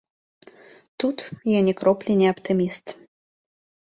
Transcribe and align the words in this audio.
Тут 1.01 1.17
я 1.51 1.59
ні 1.67 1.73
кроплі 1.81 2.11
не 2.21 2.27
аптыміст. 2.37 2.85